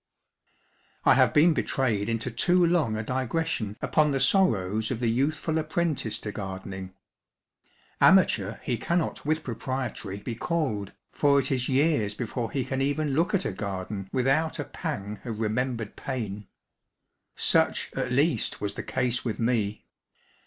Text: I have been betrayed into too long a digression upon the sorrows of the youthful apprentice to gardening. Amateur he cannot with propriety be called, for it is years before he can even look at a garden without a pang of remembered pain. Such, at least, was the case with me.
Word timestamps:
I 1.05 1.13
have 1.13 1.31
been 1.31 1.53
betrayed 1.53 2.09
into 2.09 2.31
too 2.31 2.65
long 2.65 2.97
a 2.97 3.03
digression 3.03 3.77
upon 3.83 4.09
the 4.09 4.19
sorrows 4.19 4.89
of 4.89 4.99
the 4.99 5.11
youthful 5.11 5.59
apprentice 5.59 6.17
to 6.21 6.31
gardening. 6.31 6.95
Amateur 8.01 8.57
he 8.63 8.79
cannot 8.79 9.27
with 9.27 9.43
propriety 9.43 10.17
be 10.17 10.33
called, 10.33 10.93
for 11.11 11.39
it 11.39 11.51
is 11.51 11.69
years 11.69 12.15
before 12.15 12.49
he 12.49 12.65
can 12.65 12.81
even 12.81 13.13
look 13.13 13.35
at 13.35 13.45
a 13.45 13.51
garden 13.51 14.09
without 14.11 14.57
a 14.57 14.63
pang 14.65 15.19
of 15.23 15.39
remembered 15.39 15.95
pain. 15.95 16.47
Such, 17.35 17.91
at 17.95 18.11
least, 18.11 18.59
was 18.59 18.73
the 18.73 18.81
case 18.81 19.23
with 19.23 19.37
me. 19.37 19.85